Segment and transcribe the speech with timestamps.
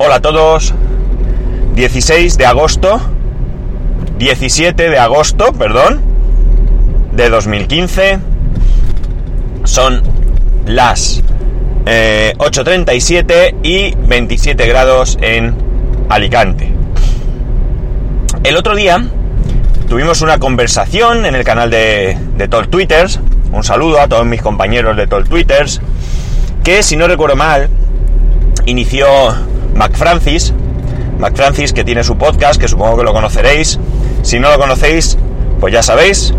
[0.00, 0.74] Hola a todos.
[1.74, 3.00] 16 de agosto.
[4.18, 6.00] 17 de agosto, perdón.
[7.10, 8.20] De 2015.
[9.64, 10.00] Son
[10.66, 11.20] las
[11.86, 15.56] eh, 8.37 y 27 grados en
[16.08, 16.72] Alicante.
[18.44, 19.04] El otro día
[19.88, 23.18] tuvimos una conversación en el canal de, de Twitters.
[23.50, 25.80] Un saludo a todos mis compañeros de Tol Twitters.
[26.62, 27.68] Que si no recuerdo mal,
[28.64, 29.08] inició
[29.74, 30.52] MacFrancis.
[31.18, 33.78] MacFrancis que tiene su podcast, que supongo que lo conoceréis.
[34.22, 35.18] Si no lo conocéis,
[35.60, 36.34] pues ya sabéis.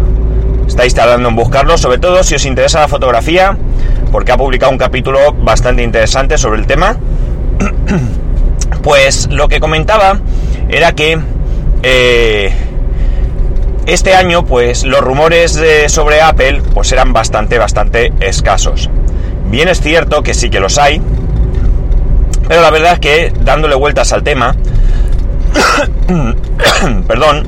[0.67, 3.57] Estáis tardando en buscarlo, sobre todo si os interesa la fotografía,
[4.11, 6.97] porque ha publicado un capítulo bastante interesante sobre el tema.
[8.83, 10.21] Pues lo que comentaba
[10.69, 11.19] era que
[11.83, 12.53] eh,
[13.85, 18.89] este año, pues los rumores de, sobre Apple, pues eran bastante, bastante escasos.
[19.45, 21.01] Bien es cierto que sí que los hay,
[22.49, 24.53] pero la verdad es que dándole vueltas al tema,
[27.07, 27.47] perdón,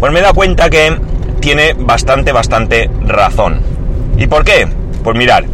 [0.00, 0.98] pues me he dado cuenta que
[1.40, 3.60] tiene bastante, bastante razón.
[4.16, 4.66] ¿Y por qué?
[5.04, 5.44] Pues mirar,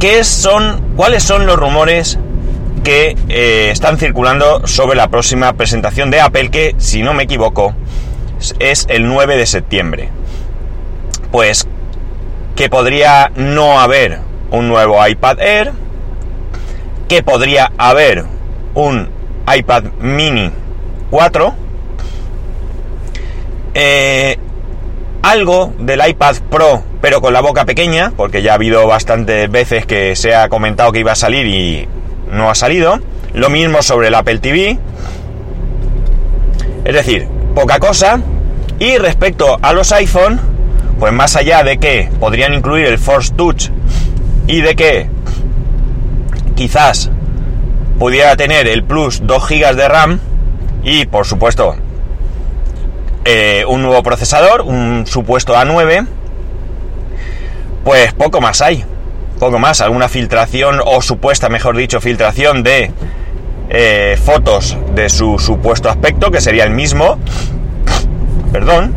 [0.00, 2.18] ¿qué son, cuáles son los rumores
[2.82, 7.74] que eh, están circulando sobre la próxima presentación de Apple, que si no me equivoco
[8.58, 10.08] es el 9 de septiembre.
[11.30, 11.66] Pues
[12.56, 15.72] que podría no haber un nuevo iPad Air,
[17.08, 18.24] que podría haber
[18.74, 19.08] un
[19.52, 20.50] iPad mini
[21.10, 21.54] 4,
[23.74, 24.36] eh,
[25.22, 29.86] algo del iPad Pro, pero con la boca pequeña, porque ya ha habido bastantes veces
[29.86, 31.88] que se ha comentado que iba a salir y
[32.30, 33.00] no ha salido.
[33.34, 34.78] Lo mismo sobre el Apple TV.
[36.84, 38.20] Es decir, poca cosa.
[38.78, 40.40] Y respecto a los iPhone,
[40.98, 43.70] pues más allá de que podrían incluir el Force Touch
[44.46, 45.08] y de que
[46.58, 47.10] quizás
[47.98, 50.20] pudiera tener el Plus 2 GB de RAM
[50.82, 51.76] y por supuesto
[53.24, 56.06] eh, un nuevo procesador, un supuesto A9,
[57.84, 58.84] pues poco más hay
[59.38, 62.90] poco más, alguna filtración o supuesta, mejor dicho, filtración de
[63.70, 67.18] eh, fotos de su supuesto aspecto, que sería el mismo,
[68.52, 68.94] perdón,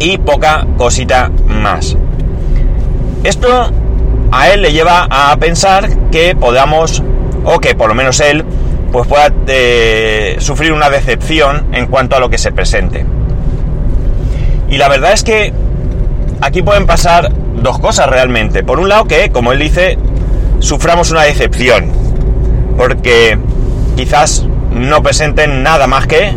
[0.00, 1.96] y poca cosita más.
[3.22, 3.70] Esto
[4.30, 7.02] a él le lleva a pensar que podamos,
[7.44, 8.44] o que por lo menos él,
[8.92, 13.04] pues pueda eh, sufrir una decepción en cuanto a lo que se presente.
[14.68, 15.52] Y la verdad es que
[16.40, 18.62] aquí pueden pasar dos cosas realmente.
[18.62, 19.98] Por un lado que, como él dice,
[20.60, 21.90] suframos una decepción.
[22.76, 23.38] Porque
[23.96, 26.32] quizás no presenten nada más que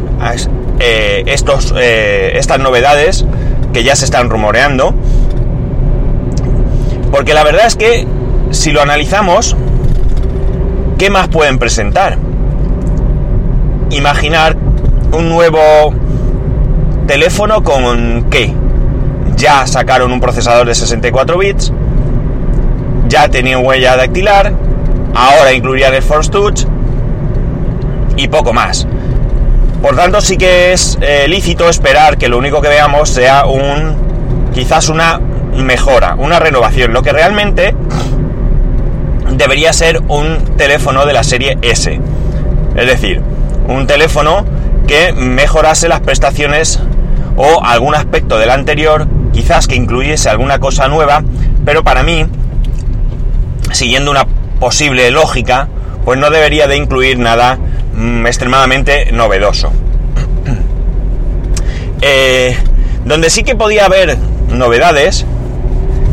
[0.80, 3.26] eh, estos, eh, estas novedades
[3.72, 4.94] que ya se están rumoreando.
[7.14, 8.08] Porque la verdad es que
[8.50, 9.56] si lo analizamos,
[10.98, 12.18] ¿qué más pueden presentar?
[13.92, 14.58] Imaginar
[15.12, 15.94] un nuevo
[17.06, 18.52] teléfono con qué?
[19.36, 21.72] ya sacaron un procesador de 64 bits,
[23.08, 24.54] ya tenía huella dactilar,
[25.14, 26.66] ahora incluirían el Force Touch
[28.16, 28.88] y poco más.
[29.84, 33.98] Por tanto, sí que es eh, lícito esperar que lo único que veamos sea un
[34.54, 35.20] quizás una
[35.56, 37.76] mejora, una renovación, lo que realmente
[39.32, 42.00] debería ser un teléfono de la serie S.
[42.76, 43.22] Es decir,
[43.68, 44.46] un teléfono
[44.88, 46.80] que mejorase las prestaciones
[47.38, 51.24] o algún aspecto del anterior quizás que incluyese alguna cosa nueva,
[51.66, 52.26] pero para mí,
[53.72, 54.26] siguiendo una
[54.60, 55.68] posible lógica,
[56.06, 57.58] pues no debería de incluir nada
[57.96, 59.72] mm, extremadamente novedoso.
[62.06, 62.58] Eh,
[63.06, 64.18] donde sí que podía haber
[64.50, 65.26] novedades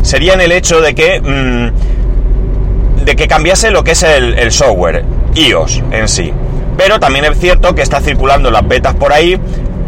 [0.01, 4.51] sería en el hecho de que mm, de que cambiase lo que es el, el
[4.51, 5.03] software
[5.33, 6.31] iOS en sí.
[6.77, 9.39] Pero también es cierto que está circulando las betas por ahí,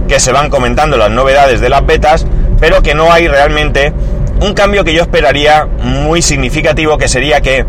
[0.08, 2.26] que se van comentando las novedades de las betas,
[2.60, 3.94] pero que no hay realmente
[4.42, 7.66] un cambio que yo esperaría muy significativo, que sería que,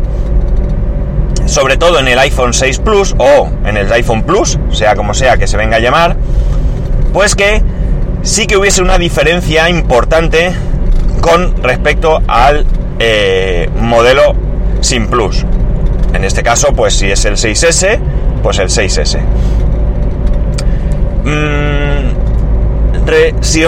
[1.45, 5.37] sobre todo en el iPhone 6 Plus o en el iPhone Plus, sea como sea
[5.37, 6.17] que se venga a llamar,
[7.13, 7.61] pues que
[8.23, 10.53] sí que hubiese una diferencia importante
[11.21, 12.65] con respecto al
[12.99, 14.35] eh, modelo
[14.81, 15.45] sin Plus.
[16.13, 17.99] En este caso, pues si es el 6S,
[18.41, 19.19] pues el 6S.
[21.25, 22.05] Mm,
[23.41, 23.63] si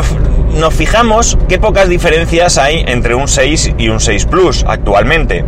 [0.60, 5.44] nos fijamos qué pocas diferencias hay entre un 6 y un 6 Plus actualmente.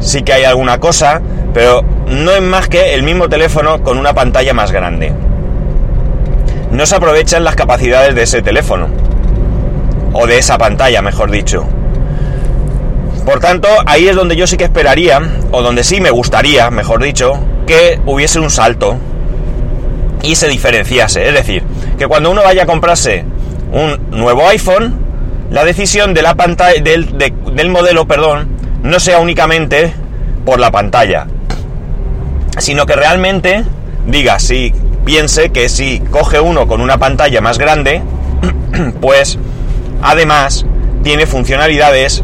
[0.00, 1.22] Sí que hay alguna cosa,
[1.54, 5.12] pero no es más que el mismo teléfono con una pantalla más grande.
[6.70, 8.88] No se aprovechan las capacidades de ese teléfono.
[10.12, 11.66] O de esa pantalla, mejor dicho.
[13.24, 15.20] Por tanto, ahí es donde yo sí que esperaría,
[15.50, 18.96] o donde sí me gustaría, mejor dicho, que hubiese un salto
[20.22, 21.26] y se diferenciase.
[21.26, 21.64] Es decir,
[21.98, 23.24] que cuando uno vaya a comprarse
[23.72, 24.98] un nuevo iPhone,
[25.50, 28.48] la decisión de la pantalla, del, del modelo, perdón,
[28.82, 29.92] no sea únicamente
[30.44, 31.26] por la pantalla,
[32.58, 33.64] sino que realmente
[34.06, 34.72] diga, si
[35.04, 38.02] piense que si coge uno con una pantalla más grande,
[39.00, 39.38] pues
[40.06, 40.64] además
[41.02, 42.22] tiene funcionalidades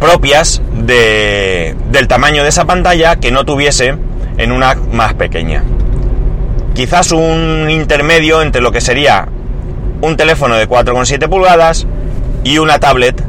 [0.00, 3.94] propias de, del tamaño de esa pantalla que no tuviese
[4.38, 5.62] en una más pequeña.
[6.74, 9.28] Quizás un intermedio entre lo que sería
[10.00, 11.86] un teléfono de 4,7 pulgadas
[12.42, 13.22] y una tablet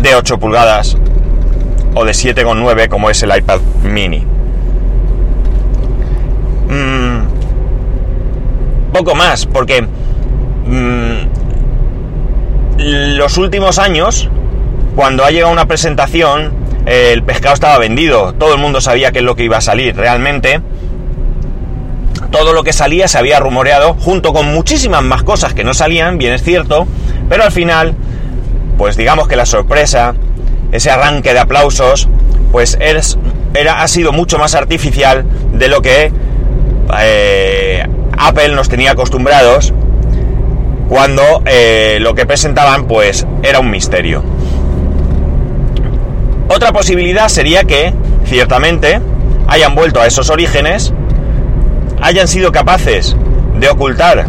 [0.00, 0.96] de 8 pulgadas
[1.94, 4.24] o de 7,9 como es el iPad mini.
[6.68, 7.22] Mm,
[8.92, 11.41] poco más, porque mm,
[12.78, 14.28] los últimos años,
[14.96, 16.52] cuando ha llegado una presentación,
[16.86, 19.96] el pescado estaba vendido, todo el mundo sabía qué es lo que iba a salir
[19.96, 20.60] realmente.
[22.30, 26.18] Todo lo que salía se había rumoreado, junto con muchísimas más cosas que no salían,
[26.18, 26.86] bien es cierto,
[27.28, 27.94] pero al final,
[28.78, 30.14] pues digamos que la sorpresa,
[30.72, 32.08] ese arranque de aplausos,
[32.50, 36.12] pues era, ha sido mucho más artificial de lo que
[36.98, 37.86] eh,
[38.16, 39.72] Apple nos tenía acostumbrados
[40.92, 44.22] cuando eh, lo que presentaban pues era un misterio.
[46.48, 47.94] Otra posibilidad sería que,
[48.26, 49.00] ciertamente,
[49.48, 50.92] hayan vuelto a esos orígenes,
[52.02, 53.16] hayan sido capaces
[53.58, 54.26] de ocultar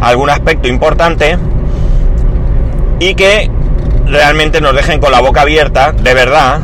[0.00, 1.38] algún aspecto importante
[2.98, 3.48] y que
[4.04, 6.58] realmente nos dejen con la boca abierta, de verdad,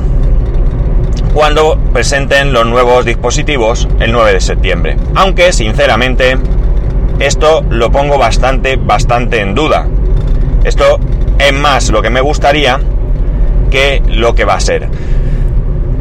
[1.35, 4.97] cuando presenten los nuevos dispositivos el 9 de septiembre.
[5.15, 6.37] Aunque, sinceramente,
[7.21, 9.87] esto lo pongo bastante, bastante en duda.
[10.65, 10.99] Esto
[11.39, 12.81] es más lo que me gustaría
[13.71, 14.89] que lo que va a ser.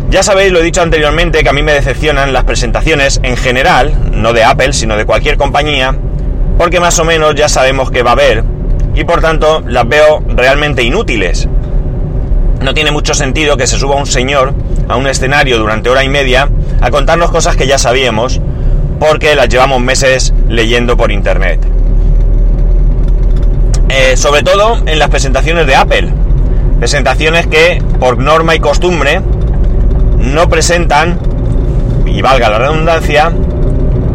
[0.10, 3.94] Ya sabéis, lo he dicho anteriormente, que a mí me decepcionan las presentaciones en general,
[4.12, 5.96] no de Apple, sino de cualquier compañía,
[6.58, 8.44] porque más o menos ya sabemos que va a haber
[8.96, 11.48] y por tanto las veo realmente inútiles.
[12.62, 14.54] No tiene mucho sentido que se suba un señor
[14.88, 16.50] a un escenario durante hora y media
[16.82, 18.42] a contarnos cosas que ya sabíamos
[19.00, 21.60] porque las llevamos meses leyendo por internet.
[23.90, 26.10] Eh, sobre todo en las presentaciones de Apple.
[26.80, 29.22] Presentaciones que, por norma y costumbre,
[30.18, 31.20] no presentan,
[32.06, 33.32] y valga la redundancia,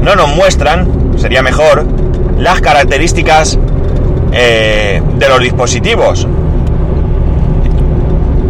[0.00, 1.84] no nos muestran, sería mejor,
[2.38, 3.58] las características
[4.32, 6.26] eh, de los dispositivos.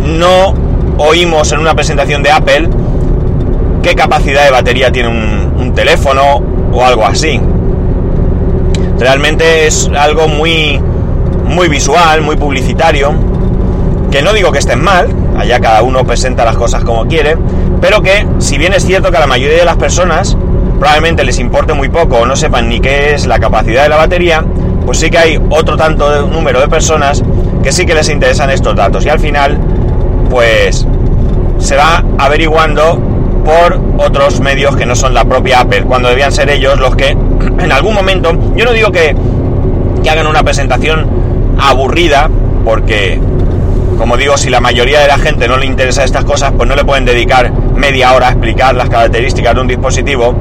[0.04, 0.54] No
[0.98, 2.68] oímos en una presentación de Apple
[3.84, 6.40] qué capacidad de batería tiene un, teléfono
[6.72, 7.40] o algo así.
[8.98, 10.80] Realmente es algo muy,
[11.44, 13.12] muy visual, muy publicitario,
[14.12, 17.36] que no digo que estén mal, allá cada uno presenta las cosas como quiere,
[17.80, 20.36] pero que si bien es cierto que a la mayoría de las personas
[20.78, 23.96] probablemente les importe muy poco o no sepan ni qué es la capacidad de la
[23.96, 24.44] batería,
[24.86, 27.22] pues sí que hay otro tanto de número de personas
[27.64, 29.58] que sí que les interesan estos datos y al final
[30.30, 30.86] pues
[31.58, 33.13] se va averiguando
[33.44, 37.10] por otros medios que no son la propia Apple, cuando debían ser ellos los que
[37.58, 39.14] en algún momento, yo no digo que,
[40.10, 41.06] hagan una presentación
[41.58, 42.28] aburrida,
[42.64, 43.18] porque
[43.96, 46.76] como digo, si la mayoría de la gente no le interesa estas cosas, pues no
[46.76, 50.34] le pueden dedicar media hora a explicar las características de un dispositivo,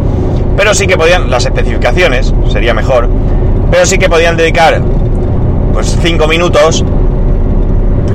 [0.57, 3.09] pero sí que podían, las especificaciones, sería mejor,
[3.71, 4.81] pero sí que podían dedicar
[5.73, 6.83] pues 5 minutos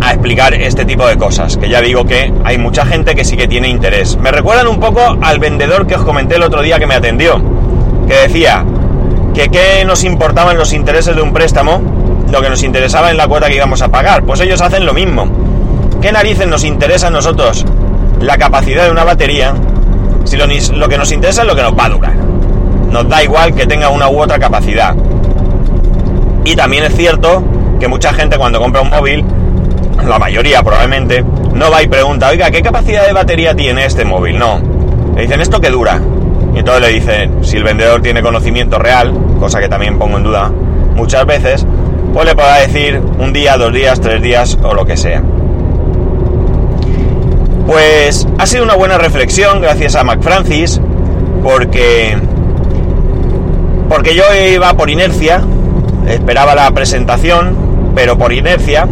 [0.08, 3.36] a explicar este tipo de cosas, que ya digo que hay mucha gente que sí
[3.36, 4.16] que tiene interés.
[4.16, 7.42] Me recuerdan un poco al vendedor que os comenté el otro día que me atendió,
[8.06, 8.64] que decía
[9.34, 11.82] que qué nos importaban los intereses de un préstamo,
[12.30, 14.22] lo que nos interesaba en la cuota que íbamos a pagar.
[14.24, 15.28] Pues ellos hacen lo mismo.
[16.00, 17.66] ¿Qué narices nos interesa a nosotros
[18.20, 19.54] la capacidad de una batería
[20.24, 22.14] si lo, lo que nos interesa es lo que nos va a durar?
[22.90, 24.94] Nos da igual que tenga una u otra capacidad.
[26.44, 27.42] Y también es cierto
[27.78, 29.24] que mucha gente cuando compra un móvil,
[30.06, 31.24] la mayoría probablemente,
[31.54, 34.38] no va y pregunta, oiga, ¿qué capacidad de batería tiene este móvil?
[34.38, 34.60] No.
[35.14, 36.00] Le dicen, ¿esto qué dura?
[36.54, 40.24] Y entonces le dicen, si el vendedor tiene conocimiento real, cosa que también pongo en
[40.24, 40.50] duda
[40.94, 41.66] muchas veces,
[42.12, 45.22] pues le podrá decir un día, dos días, tres días o lo que sea.
[47.66, 50.80] Pues ha sido una buena reflexión gracias a Mac Francis,
[51.42, 52.16] porque
[53.88, 55.42] porque yo iba por inercia,
[56.06, 57.56] esperaba la presentación,
[57.94, 58.86] pero por inercia,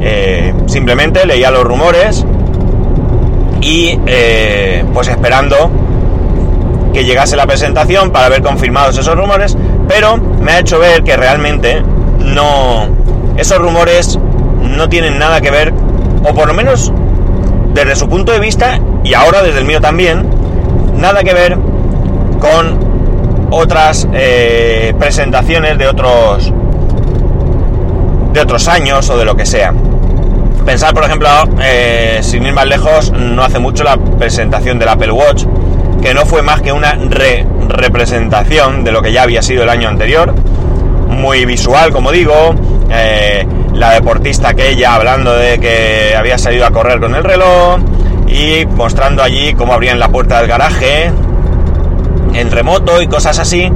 [0.00, 2.24] eh, simplemente leía los rumores
[3.60, 5.70] y eh, pues esperando
[6.92, 9.56] que llegase la presentación para ver confirmados esos rumores,
[9.88, 11.82] pero me ha hecho ver que realmente
[12.18, 12.88] no,
[13.36, 14.18] esos rumores
[14.62, 15.72] no tienen nada que ver,
[16.24, 16.92] o por lo menos
[17.74, 20.28] desde su punto de vista y ahora desde el mío también,
[20.96, 21.56] nada que ver
[22.40, 22.90] con
[23.50, 26.52] otras eh, presentaciones de otros
[28.32, 29.74] de otros años o de lo que sea.
[30.70, 31.28] Pensar, por ejemplo,
[31.60, 35.44] eh, sin ir más lejos, no hace mucho la presentación del Apple Watch,
[36.00, 39.68] que no fue más que una re representación de lo que ya había sido el
[39.68, 40.32] año anterior,
[41.08, 42.54] muy visual, como digo,
[42.88, 47.80] eh, la deportista que ella hablando de que había salido a correr con el reloj
[48.28, 51.10] y mostrando allí cómo abrían la puerta del garaje
[52.32, 53.72] en remoto y cosas así,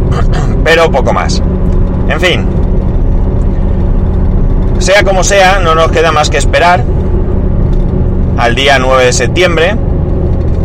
[0.64, 1.40] pero poco más.
[2.08, 2.61] En fin,
[4.82, 6.82] sea como sea, no nos queda más que esperar
[8.36, 9.76] al día 9 de septiembre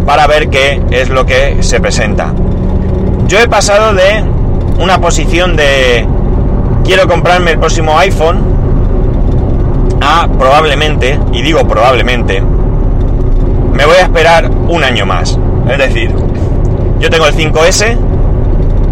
[0.05, 2.33] para ver qué es lo que se presenta.
[3.27, 4.23] Yo he pasado de
[4.79, 6.07] una posición de
[6.83, 8.39] quiero comprarme el próximo iPhone
[10.01, 15.37] a probablemente, y digo probablemente, me voy a esperar un año más.
[15.69, 16.15] Es decir,
[16.99, 17.97] yo tengo el 5S,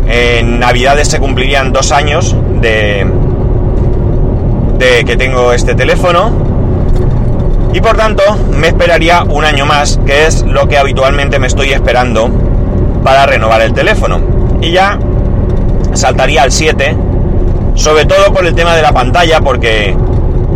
[0.08, 3.08] en Navidades se cumplirían dos años de,
[5.04, 6.32] que tengo este teléfono
[7.74, 8.24] y por tanto
[8.58, 12.30] me esperaría un año más, que es lo que habitualmente me estoy esperando
[13.04, 14.22] para renovar el teléfono.
[14.62, 14.98] Y ya
[15.94, 16.96] saltaría al 7,
[17.74, 19.94] sobre todo por el tema de la pantalla, porque,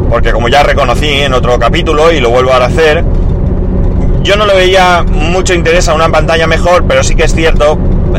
[0.09, 3.03] porque como ya reconocí en otro capítulo y lo vuelvo a hacer,
[4.23, 7.77] yo no le veía mucho interés a una pantalla mejor, pero sí que es cierto,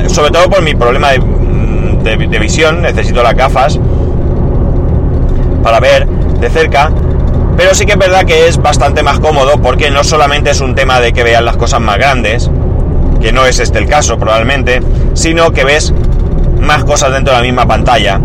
[0.09, 3.81] sobre todo por mi problema de, visión, necesito las gafas
[5.63, 6.91] para ver de cerca,
[7.57, 10.75] pero sí que es verdad que es bastante más cómodo porque no solamente es un
[10.75, 12.51] tema de que vean las cosas más grandes,
[13.21, 14.81] que no es este el caso probablemente,
[15.15, 15.93] sino que ves
[16.61, 18.21] más cosas dentro de la misma pantalla.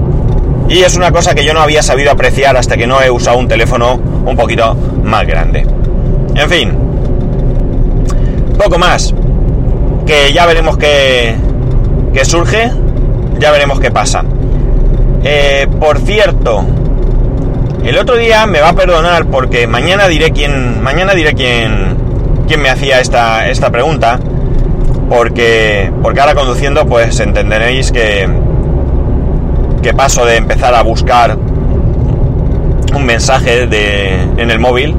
[0.68, 3.38] Y es una cosa que yo no había sabido apreciar hasta que no he usado
[3.38, 5.68] un teléfono un poquito más grande.
[6.36, 6.72] En fin,
[8.58, 9.14] poco más.
[10.06, 11.36] Que ya veremos qué,
[12.24, 12.72] surge.
[13.40, 14.24] Ya veremos qué pasa.
[15.24, 16.64] Eh, por cierto,
[17.86, 20.82] el otro día me va a perdonar porque mañana diré quién.
[20.82, 21.98] Mañana diré quién.
[22.48, 24.20] quién me hacía esta, esta pregunta.
[25.10, 25.92] Porque.
[26.02, 28.28] Porque ahora conduciendo, pues entenderéis que.
[29.82, 31.38] que paso de empezar a buscar
[32.94, 34.96] un mensaje de, en el móvil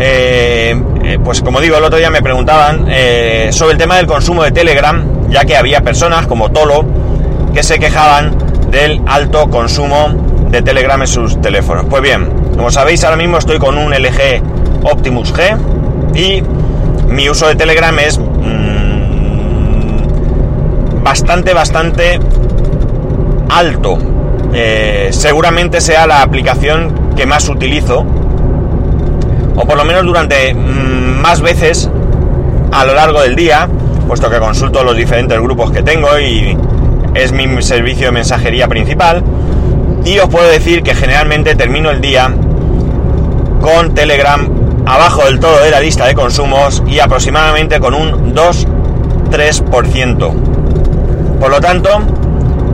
[0.00, 4.06] eh, eh, pues como digo, el otro día me preguntaban eh, sobre el tema del
[4.06, 6.84] consumo de Telegram, ya que había personas como Tolo
[7.52, 8.36] que se quejaban
[8.70, 11.86] del alto consumo de Telegram en sus teléfonos.
[11.88, 14.42] Pues bien, como sabéis, ahora mismo estoy con un LG
[14.84, 15.56] Optimus G
[16.14, 16.42] y
[17.08, 18.28] mi uso de Telegram es mm,
[21.02, 22.20] bastante, bastante
[23.50, 23.98] alto.
[25.10, 28.04] seguramente sea la aplicación que más utilizo
[29.56, 31.90] o por lo menos durante mm, más veces
[32.70, 33.68] a lo largo del día,
[34.06, 36.56] puesto que consulto los diferentes grupos que tengo y
[37.14, 39.24] es mi servicio de mensajería principal.
[40.04, 42.34] Y os puedo decir que generalmente termino el día
[43.60, 44.48] con Telegram
[44.86, 50.32] abajo del todo de la lista de consumos y aproximadamente con un 2-3%.
[51.38, 51.90] Por lo tanto,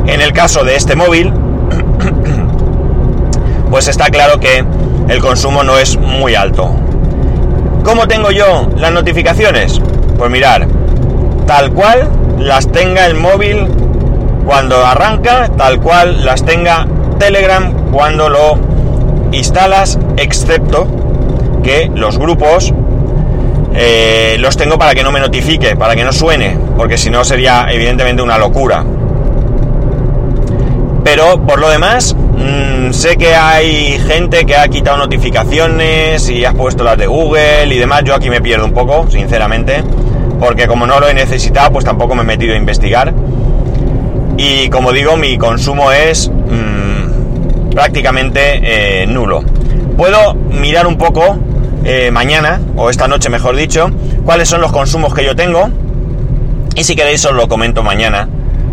[0.07, 1.33] en el caso de este móvil,
[3.71, 4.65] pues está claro que
[5.09, 6.71] el consumo no es muy alto.
[7.83, 9.81] ¿Cómo tengo yo las notificaciones?
[10.17, 10.69] Pues mirar,
[11.47, 13.67] tal cual las tenga el móvil
[14.47, 16.87] cuando arranca, tal cual las tenga
[17.19, 18.59] Telegram cuando lo
[19.33, 20.87] instalas, excepto
[21.63, 22.73] que los grupos
[23.75, 27.25] eh, los tengo para que no me notifique, para que no suene, porque si no
[27.25, 28.85] sería evidentemente una locura.
[31.03, 36.55] Pero por lo demás, mm, sé que hay gente que ha quitado notificaciones y has
[36.55, 38.05] puesto las de Google y demás.
[38.05, 39.83] Yo aquí me pierdo un poco, sinceramente,
[40.41, 43.13] porque como no lo he necesitado, pues tampoco me he metido a investigar.
[44.37, 47.04] Y como digo, mi consumo es mm,
[47.75, 49.43] prácticamente eh, nulo.
[49.97, 51.39] Puedo mirar un poco
[51.85, 53.91] eh, mañana, o esta noche mejor dicho,
[54.25, 55.69] cuáles son los consumos que yo tengo.
[56.77, 58.29] Y si queréis os lo comento mañana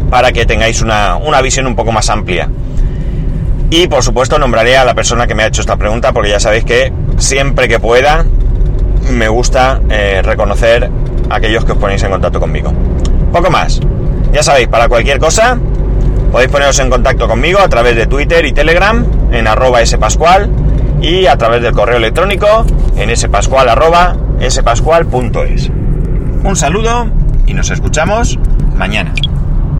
[0.10, 2.50] para que tengáis una, visión un poco más amplia.
[3.70, 6.40] Y por supuesto nombraré a la persona que me ha hecho esta pregunta porque ya
[6.40, 8.26] sabéis que siempre que pueda
[9.10, 10.90] me gusta eh, reconocer
[11.30, 12.74] a aquellos que os ponéis en contacto conmigo.
[13.32, 13.80] Poco más.
[14.34, 15.58] Ya sabéis, para cualquier cosa
[16.32, 20.50] podéis poneros en contacto conmigo a través de Twitter y Telegram en arroba spascual
[21.02, 24.16] y a través del correo electrónico en spascual arroba
[24.50, 25.70] spascual.es.
[26.44, 27.08] Un saludo
[27.46, 28.40] y nos escuchamos
[28.76, 29.14] mañana.